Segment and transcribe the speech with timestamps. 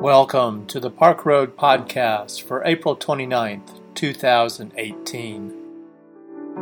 [0.00, 5.54] Welcome to the Park Road Podcast for April 29th, 2018.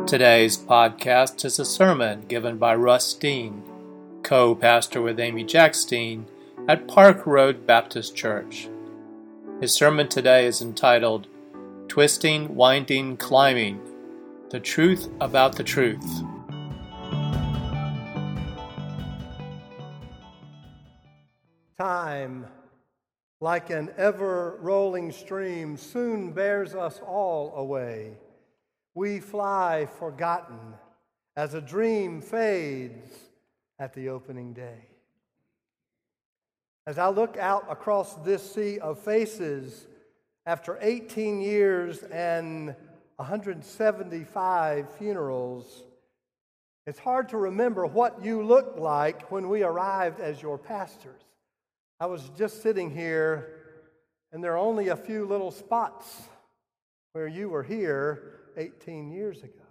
[0.05, 3.63] Today's podcast is a sermon given by Russ Dean,
[4.23, 6.25] co pastor with Amy Jacks Dean
[6.67, 8.67] at Park Road Baptist Church.
[9.61, 11.27] His sermon today is entitled
[11.87, 13.79] Twisting, Winding, Climbing
[14.49, 16.23] The Truth About the Truth.
[23.41, 28.17] Like an ever rolling stream, soon bears us all away.
[28.95, 30.73] We fly forgotten
[31.37, 33.09] as a dream fades
[33.79, 34.85] at the opening day.
[36.85, 39.85] As I look out across this sea of faces,
[40.45, 42.75] after 18 years and
[43.17, 45.83] 175 funerals,
[46.87, 51.21] it's hard to remember what you looked like when we arrived as your pastors.
[52.01, 53.49] I was just sitting here,
[54.31, 56.21] and there are only a few little spots
[57.11, 59.65] where you were here 18 years ago.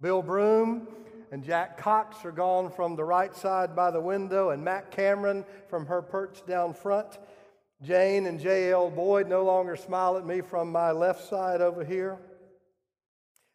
[0.00, 0.88] Bill Broom
[1.30, 5.44] and Jack Cox are gone from the right side by the window, and Matt Cameron
[5.68, 7.20] from her perch down front.
[7.80, 8.90] Jane and J.L.
[8.90, 12.18] Boyd no longer smile at me from my left side over here.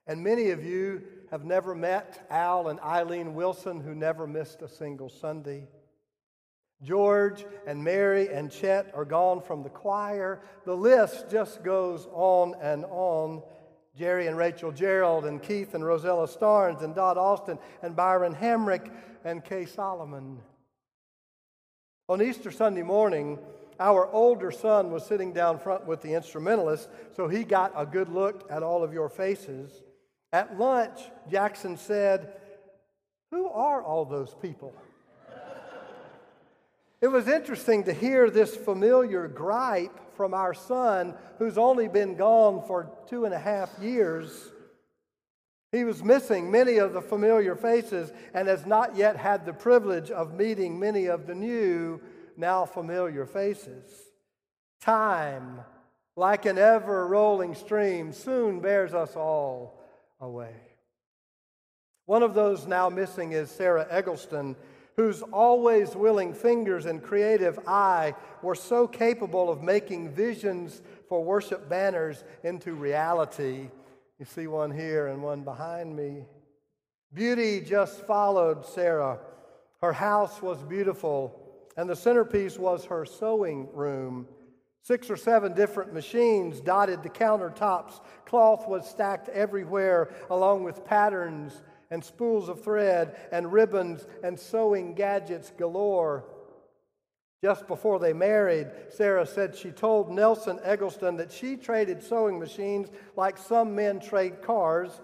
[0.06, 4.70] And many of you have never met Al and Eileen Wilson, who never missed a
[4.70, 5.68] single Sunday.
[6.84, 10.42] George and Mary and Chet are gone from the choir.
[10.66, 13.42] The list just goes on and on.
[13.98, 18.92] Jerry and Rachel Gerald and Keith and Rosella Starnes and Dot Austin and Byron Hamrick
[19.26, 20.40] and Kay Solomon.
[22.08, 23.40] On Easter Sunday morning,
[23.80, 28.10] our older son was sitting down front with the instrumentalist, so he got a good
[28.10, 29.84] look at all of your faces.
[30.32, 32.34] At lunch, Jackson said,
[33.32, 34.76] Who are all those people?
[37.00, 42.66] It was interesting to hear this familiar gripe from our son, who's only been gone
[42.66, 44.52] for two and a half years.
[45.72, 50.10] He was missing many of the familiar faces and has not yet had the privilege
[50.10, 52.02] of meeting many of the new,
[52.36, 53.86] now familiar faces.
[54.82, 55.60] Time,
[56.16, 59.80] like an ever rolling stream, soon bears us all
[60.20, 60.56] away.
[62.06, 64.56] One of those now missing is Sarah Eggleston
[64.98, 71.70] whose always willing fingers and creative eye were so capable of making visions for worship
[71.70, 73.70] banners into reality.
[74.18, 76.26] You see one here and one behind me.
[77.14, 79.20] Beauty just followed Sarah.
[79.82, 81.40] Her house was beautiful,
[81.78, 84.28] and the centerpiece was her sewing room.
[84.82, 88.02] Six or seven different machines dotted the countertops.
[88.26, 94.94] Cloth was stacked everywhere, along with patterns and spools of thread and ribbons and sewing
[94.94, 96.26] gadgets galore.
[97.44, 102.90] Just before they married, Sarah said she told Nelson Eggleston that she traded sewing machines
[103.16, 105.02] like some men trade cars.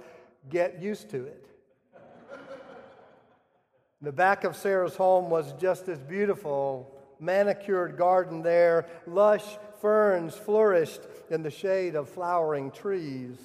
[0.49, 1.47] Get used to it.
[4.01, 6.89] the back of Sarah's home was just as beautiful.
[7.19, 9.45] Manicured garden there, lush
[9.79, 13.37] ferns flourished in the shade of flowering trees.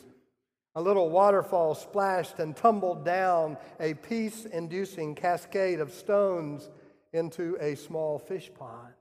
[0.78, 6.70] A little waterfall splashed and tumbled down a peace inducing cascade of stones
[7.12, 8.94] into a small fish pond.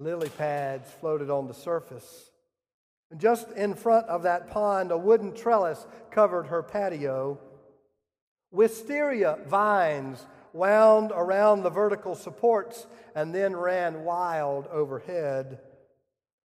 [0.00, 2.32] Lily pads floated on the surface.
[3.16, 7.38] Just in front of that pond, a wooden trellis covered her patio.
[8.50, 15.60] Wisteria vines wound around the vertical supports and then ran wild overhead.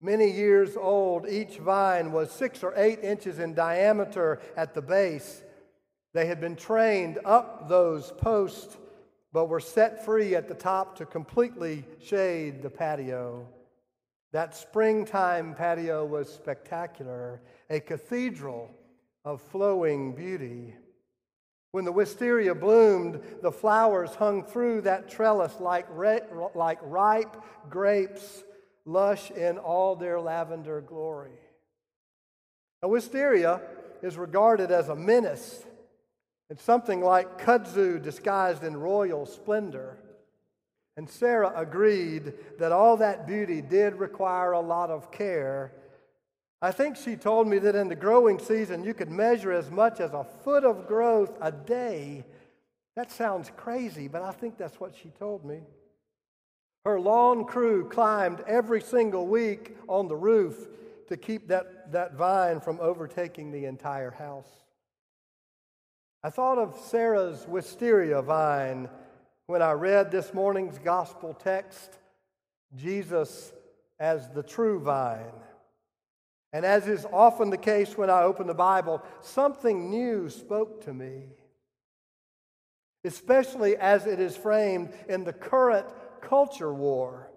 [0.05, 5.43] Many years old, each vine was six or eight inches in diameter at the base.
[6.13, 8.77] They had been trained up those posts,
[9.33, 13.49] but were set free at the top to completely shade the patio.
[14.35, 18.71] That springtime patio was spectacular, a cathedral
[19.25, 20.75] of flowing beauty.
[21.71, 25.87] When the wisteria bloomed, the flowers hung through that trellis like,
[26.55, 28.45] like ripe grapes
[28.85, 31.39] lush in all their lavender glory.
[32.83, 33.61] Now, wisteria
[34.03, 35.65] is regarded as a menace.
[36.51, 39.97] It's something like kudzu disguised in royal splendor.
[40.97, 45.73] And Sarah agreed that all that beauty did require a lot of care.
[46.63, 50.01] I think she told me that in the growing season you could measure as much
[50.01, 52.25] as a foot of growth a day.
[52.97, 55.63] That sounds crazy, but I think that's what she told me.
[56.85, 60.69] Her lawn crew climbed every single week on the roof
[61.09, 64.49] to keep that, that vine from overtaking the entire house.
[66.23, 68.89] I thought of Sarah's wisteria vine
[69.47, 71.99] when I read this morning's gospel text.
[72.77, 73.53] Jesus
[73.99, 75.33] as the true vine.
[76.53, 80.95] And as is often the case when I open the Bible, something new spoke to
[80.95, 81.25] me,
[83.05, 85.87] especially as it is framed in the current
[86.29, 87.31] culture war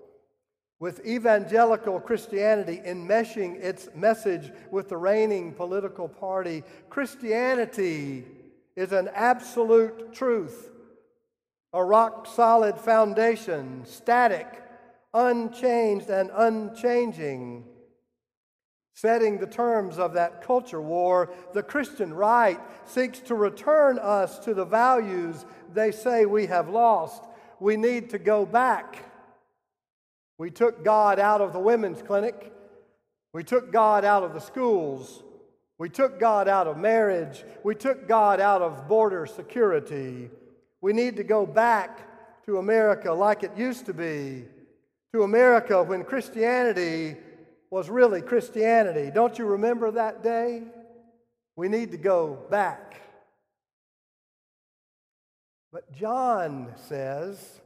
[0.79, 6.63] with evangelical Christianity enmeshing its message with the reigning political party.
[6.89, 8.25] Christianity
[8.75, 10.69] is an absolute truth,
[11.73, 14.63] a rock solid foundation, static,
[15.13, 17.65] unchanged, and unchanging.
[18.93, 24.55] Setting the terms of that culture war, the Christian right seeks to return us to
[24.55, 27.23] the values they say we have lost.
[27.59, 29.03] We need to go back
[30.37, 32.53] we took God out of the women's clinic.
[33.33, 35.23] We took God out of the schools.
[35.79, 37.43] We took God out of marriage.
[37.63, 40.29] We took God out of border security.
[40.81, 44.45] We need to go back to America like it used to be,
[45.13, 47.17] to America when Christianity
[47.71, 49.11] was really Christianity.
[49.13, 50.63] Don't you remember that day?
[51.55, 53.01] We need to go back.
[55.71, 57.61] But John says,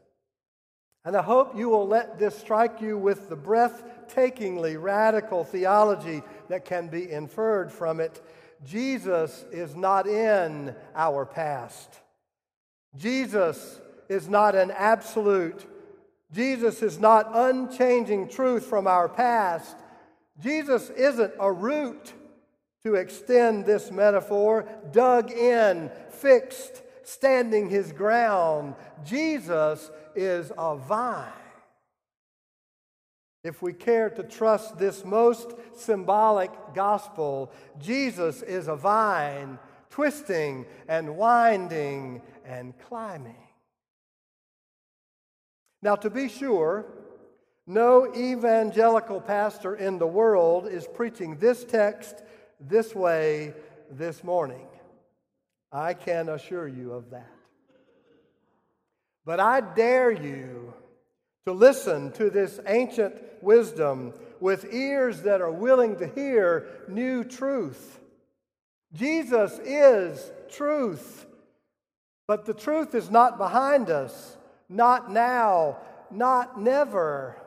[1.03, 6.65] and I hope you will let this strike you with the breathtakingly radical theology that
[6.65, 8.21] can be inferred from it.
[8.63, 11.99] Jesus is not in our past.
[12.95, 15.65] Jesus is not an absolute.
[16.31, 19.75] Jesus is not unchanging truth from our past.
[20.39, 22.13] Jesus isn't a root,
[22.83, 28.75] to extend this metaphor, dug in, fixed, standing his ground.
[29.03, 31.31] Jesus is a vine.
[33.43, 39.57] If we care to trust this most symbolic gospel, Jesus is a vine,
[39.89, 43.35] twisting and winding and climbing.
[45.81, 46.85] Now, to be sure,
[47.65, 52.21] no evangelical pastor in the world is preaching this text
[52.59, 53.53] this way
[53.89, 54.67] this morning.
[55.71, 57.31] I can assure you of that.
[59.25, 60.73] But I dare you
[61.45, 67.99] to listen to this ancient wisdom with ears that are willing to hear new truth.
[68.93, 71.25] Jesus is truth,
[72.27, 74.37] but the truth is not behind us,
[74.67, 75.77] not now,
[76.09, 77.40] not never.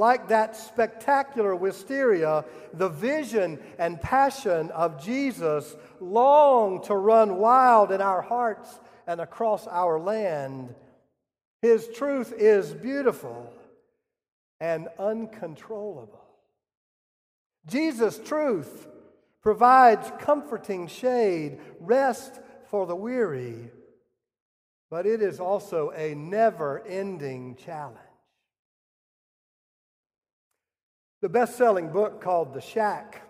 [0.00, 8.00] Like that spectacular wisteria, the vision and passion of Jesus long to run wild in
[8.00, 10.74] our hearts and across our land.
[11.60, 13.52] His truth is beautiful
[14.58, 16.24] and uncontrollable.
[17.66, 18.88] Jesus' truth
[19.42, 23.70] provides comforting shade, rest for the weary,
[24.90, 28.09] but it is also a never ending challenge.
[31.22, 33.22] The best selling book called The Shack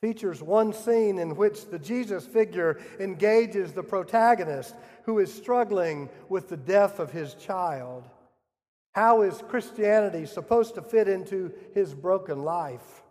[0.00, 4.74] features one scene in which the Jesus figure engages the protagonist
[5.04, 8.04] who is struggling with the death of his child.
[8.92, 13.02] How is Christianity supposed to fit into his broken life?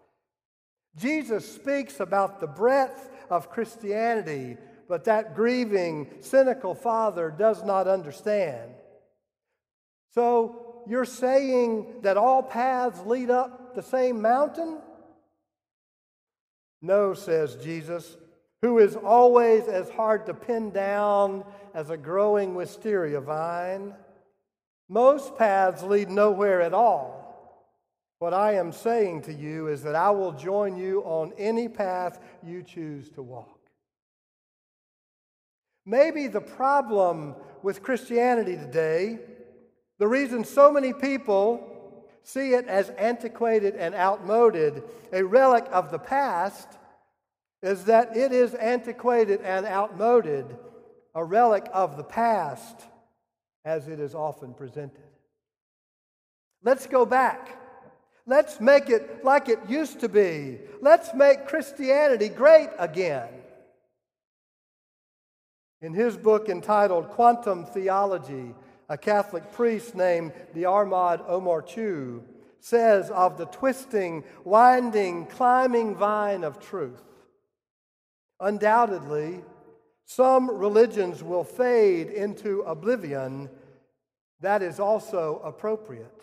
[0.96, 4.56] Jesus speaks about the breadth of Christianity,
[4.88, 8.72] but that grieving, cynical father does not understand.
[10.12, 14.80] So, you're saying that all paths lead up the same mountain?
[16.82, 18.18] No, says Jesus,
[18.62, 23.94] who is always as hard to pin down as a growing wisteria vine.
[24.90, 27.24] Most paths lead nowhere at all.
[28.20, 32.20] What I am saying to you is that I will join you on any path
[32.42, 33.60] you choose to walk.
[35.86, 39.20] Maybe the problem with Christianity today,
[40.00, 41.73] the reason so many people
[42.24, 46.68] see it as antiquated and outmoded, a relic of the past,
[47.62, 50.46] is that it is antiquated and outmoded,
[51.16, 52.82] a relic of the past,
[53.66, 55.04] as it is often presented.
[56.64, 57.60] Let's go back.
[58.26, 60.60] Let's make it like it used to be.
[60.82, 63.28] Let's make Christianity great again.
[65.82, 68.56] In his book entitled Quantum Theology,
[68.90, 72.22] a Catholic priest named Diarmuid O'Murchu
[72.60, 77.02] says of the twisting, winding, climbing vine of truth.
[78.40, 79.42] Undoubtedly,
[80.06, 83.50] some religions will fade into oblivion.
[84.42, 86.22] That is also appropriate.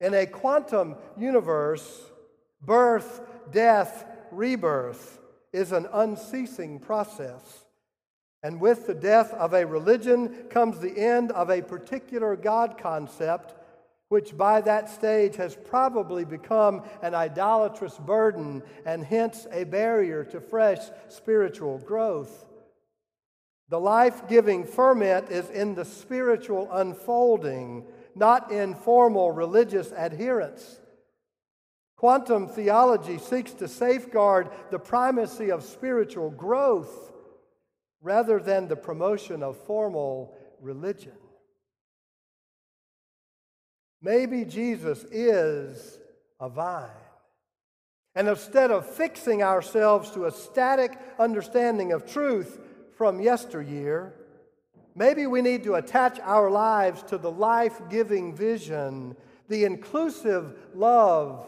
[0.00, 2.02] In a quantum universe,
[2.62, 5.18] birth, death, rebirth
[5.52, 7.65] is an unceasing process.
[8.42, 13.54] And with the death of a religion comes the end of a particular God concept
[14.08, 20.40] which by that stage has probably become an idolatrous burden and hence a barrier to
[20.40, 20.78] fresh
[21.08, 22.46] spiritual growth.
[23.68, 30.78] The life giving ferment is in the spiritual unfolding, not in formal religious adherence.
[31.96, 37.10] Quantum theology seeks to safeguard the primacy of spiritual growth
[38.02, 41.12] rather than the promotion of formal religion.
[44.02, 45.98] Maybe Jesus is
[46.38, 46.90] a vine.
[48.14, 52.58] And instead of fixing ourselves to a static understanding of truth
[52.96, 54.14] from yesteryear,
[54.94, 59.16] maybe we need to attach our lives to the life giving vision,
[59.48, 61.46] the inclusive love,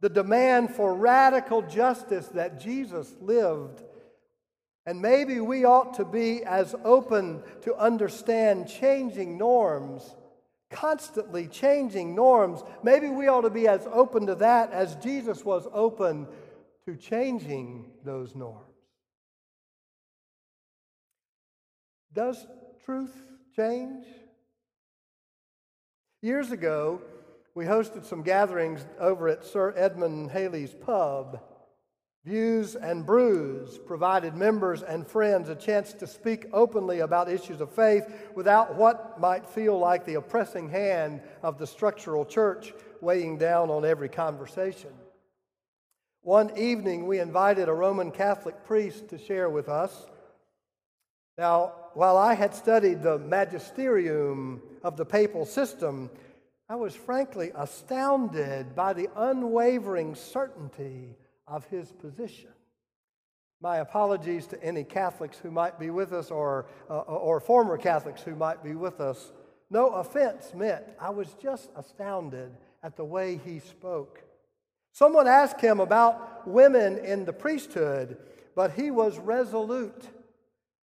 [0.00, 3.82] the demand for radical justice that Jesus lived.
[4.86, 10.14] And maybe we ought to be as open to understand changing norms
[10.70, 12.62] constantly changing norms.
[12.82, 16.26] Maybe we ought to be as open to that as Jesus was open
[16.86, 18.62] to changing those norms.
[22.12, 22.46] Does
[22.84, 23.14] truth
[23.54, 24.04] change?
[26.22, 27.00] Years ago,
[27.54, 31.42] we hosted some gatherings over at Sir Edmund Halley's pub.
[32.26, 37.70] Views and Brews provided members and friends a chance to speak openly about issues of
[37.70, 38.04] faith
[38.34, 43.84] without what might feel like the oppressing hand of the structural church weighing down on
[43.84, 44.90] every conversation.
[46.22, 50.08] One evening, we invited a Roman Catholic priest to share with us.
[51.38, 56.10] Now, while I had studied the magisterium of the papal system,
[56.68, 61.14] I was frankly astounded by the unwavering certainty
[61.46, 62.50] of his position.
[63.60, 68.22] My apologies to any Catholics who might be with us or, uh, or former Catholics
[68.22, 69.32] who might be with us.
[69.70, 70.84] No offense meant.
[71.00, 74.22] I was just astounded at the way he spoke.
[74.92, 78.18] Someone asked him about women in the priesthood,
[78.54, 80.08] but he was resolute.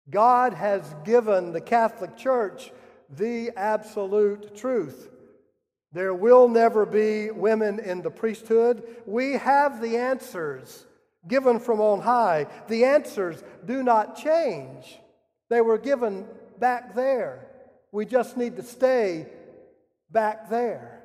[0.09, 2.71] God has given the Catholic Church
[3.09, 5.10] the absolute truth.
[5.93, 8.83] There will never be women in the priesthood.
[9.05, 10.85] We have the answers
[11.27, 12.47] given from on high.
[12.67, 14.99] The answers do not change,
[15.49, 16.25] they were given
[16.59, 17.47] back there.
[17.91, 19.27] We just need to stay
[20.09, 21.03] back there.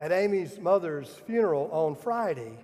[0.00, 2.58] At Amy's mother's funeral on Friday,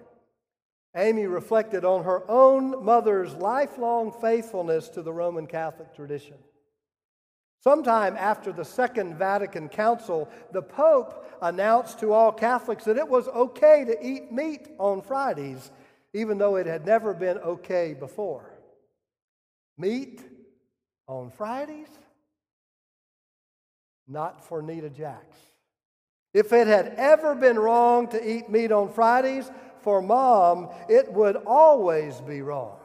[0.97, 6.37] Amy reflected on her own mother's lifelong faithfulness to the Roman Catholic tradition.
[7.65, 13.27] Sometime after the Second Vatican Council, the Pope announced to all Catholics that it was
[13.29, 15.71] okay to eat meat on Fridays,
[16.13, 18.53] even though it had never been okay before.
[19.79, 20.21] Meat
[21.09, 21.89] on Fridays?
[24.07, 25.39] Not for Nita Jacks.
[26.35, 31.37] If it had ever been wrong to eat meat on Fridays, for mom, it would
[31.47, 32.77] always be wrong.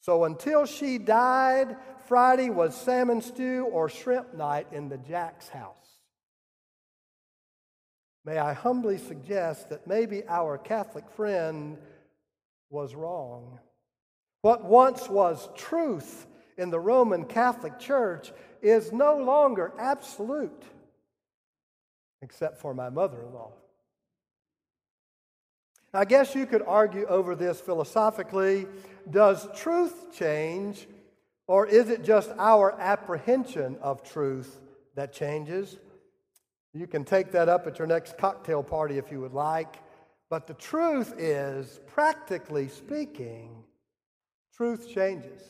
[0.00, 1.76] So until she died,
[2.08, 5.74] Friday was salmon stew or shrimp night in the Jack's house.
[8.24, 11.76] May I humbly suggest that maybe our Catholic friend
[12.70, 13.58] was wrong.
[14.40, 20.64] What once was truth in the Roman Catholic Church is no longer absolute,
[22.22, 23.52] except for my mother in law.
[25.92, 28.66] I guess you could argue over this philosophically.
[29.10, 30.86] Does truth change
[31.48, 34.60] or is it just our apprehension of truth
[34.94, 35.78] that changes?
[36.74, 39.76] You can take that up at your next cocktail party if you would like.
[40.30, 43.64] But the truth is, practically speaking,
[44.54, 45.42] truth changes.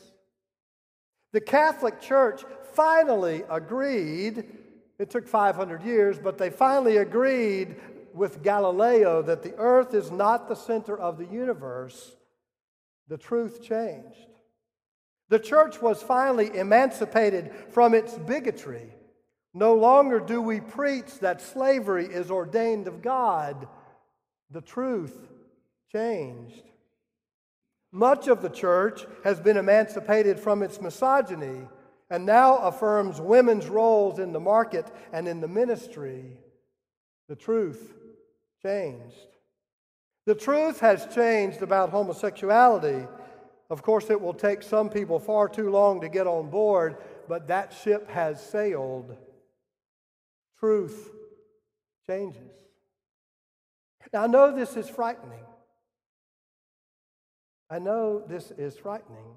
[1.33, 4.45] The Catholic Church finally agreed,
[4.97, 7.75] it took 500 years, but they finally agreed
[8.13, 12.15] with Galileo that the earth is not the center of the universe.
[13.09, 14.27] The truth changed.
[15.29, 18.93] The church was finally emancipated from its bigotry.
[19.53, 23.67] No longer do we preach that slavery is ordained of God.
[24.51, 25.17] The truth
[25.91, 26.63] changed.
[27.91, 31.67] Much of the church has been emancipated from its misogyny
[32.09, 36.37] and now affirms women's roles in the market and in the ministry.
[37.27, 37.93] The truth
[38.63, 39.15] changed.
[40.25, 43.07] The truth has changed about homosexuality
[43.69, 46.97] of course, it will take some people far too long to get on board,
[47.27, 49.15] but that ship has sailed.
[50.59, 51.09] Truth
[52.07, 52.51] changes.
[54.11, 55.45] Now, I know this is frightening.
[57.69, 59.35] I know this is frightening.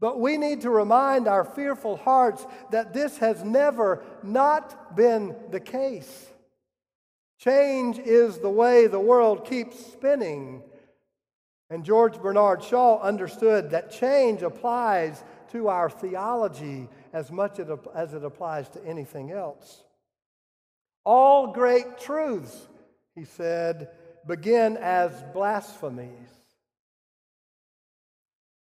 [0.00, 5.60] But we need to remind our fearful hearts that this has never not been the
[5.60, 6.26] case.
[7.38, 10.62] Change is the way the world keeps spinning.
[11.70, 15.22] And George Bernard Shaw understood that change applies
[15.52, 17.58] to our theology as much
[17.94, 19.84] as it applies to anything else.
[21.04, 22.68] All great truths,
[23.14, 23.90] he said,
[24.26, 26.30] begin as blasphemies.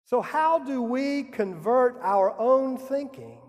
[0.05, 3.39] So, how do we convert our own thinking?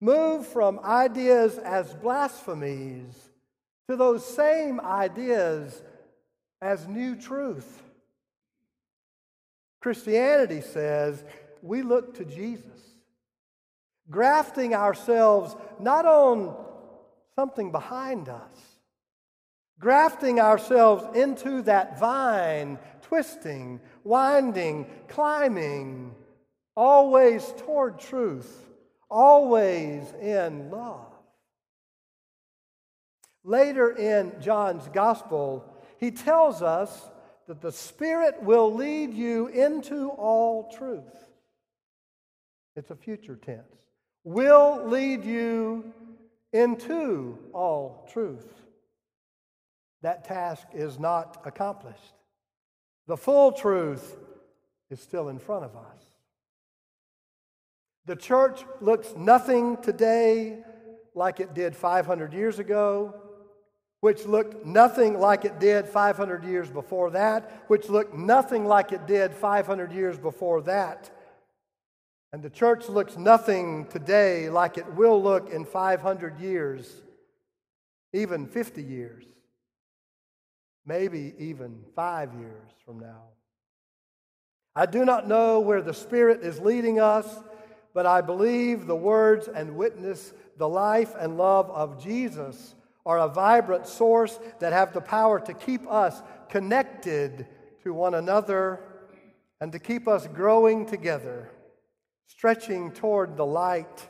[0.00, 3.30] Move from ideas as blasphemies
[3.88, 5.82] to those same ideas
[6.62, 7.82] as new truth.
[9.80, 11.24] Christianity says
[11.62, 12.64] we look to Jesus,
[14.10, 16.54] grafting ourselves not on
[17.34, 18.58] something behind us,
[19.78, 26.14] grafting ourselves into that vine, twisting, winding, climbing,
[26.76, 28.68] always toward truth,
[29.10, 31.06] always in love.
[33.42, 35.64] Later in John's gospel,
[35.98, 37.10] he tells us
[37.50, 41.26] that the Spirit will lead you into all truth.
[42.76, 43.74] It's a future tense.
[44.22, 45.92] Will lead you
[46.52, 48.46] into all truth.
[50.02, 52.14] That task is not accomplished.
[53.08, 54.16] The full truth
[54.88, 56.04] is still in front of us.
[58.06, 60.58] The church looks nothing today
[61.16, 63.19] like it did 500 years ago
[64.00, 69.06] which looked nothing like it did 500 years before that, which looked nothing like it
[69.06, 71.10] did 500 years before that.
[72.32, 77.02] And the church looks nothing today like it will look in 500 years,
[78.12, 79.24] even 50 years,
[80.86, 83.24] maybe even five years from now.
[84.74, 87.26] I do not know where the Spirit is leading us,
[87.92, 93.28] but I believe the words and witness the life and love of Jesus are a
[93.28, 97.46] vibrant source that have the power to keep us connected
[97.82, 98.80] to one another
[99.60, 101.50] and to keep us growing together,
[102.26, 104.08] stretching toward the light,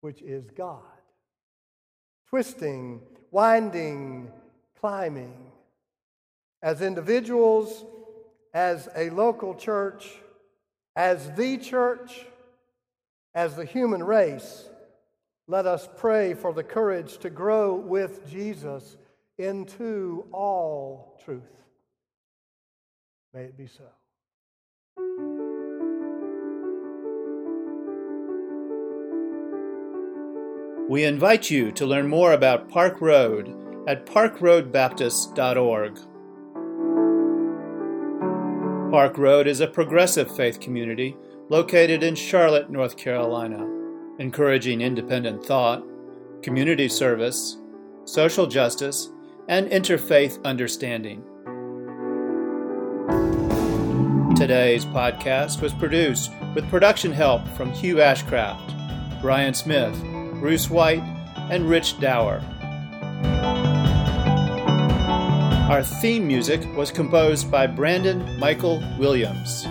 [0.00, 0.82] which is God.
[2.28, 4.30] Twisting, winding,
[4.80, 5.52] climbing.
[6.62, 7.84] As individuals,
[8.52, 10.08] as a local church,
[10.96, 12.26] as the church,
[13.34, 14.68] as the human race,
[15.48, 18.98] let us pray for the courage to grow with Jesus
[19.38, 21.64] into all truth.
[23.32, 23.84] May it be so.
[30.90, 33.54] We invite you to learn more about Park Road
[33.86, 35.98] at parkroadbaptist.org.
[38.90, 41.16] Park Road is a progressive faith community
[41.48, 43.77] located in Charlotte, North Carolina
[44.18, 45.84] encouraging independent thought,
[46.42, 47.56] community service,
[48.04, 49.10] social justice,
[49.48, 51.22] and interfaith understanding.
[54.36, 59.98] Today's podcast was produced with production help from Hugh Ashcraft, Brian Smith,
[60.40, 61.02] Bruce White,
[61.50, 62.42] and Rich Dower.
[65.70, 69.66] Our theme music was composed by Brandon Michael Williams.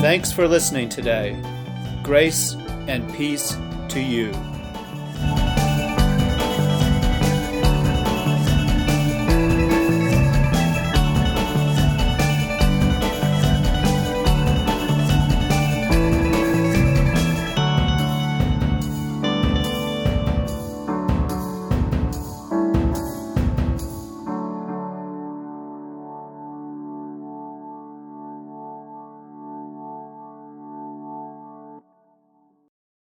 [0.00, 1.36] Thanks for listening today.
[2.04, 2.54] Grace
[2.86, 3.56] and peace
[3.88, 4.30] to you.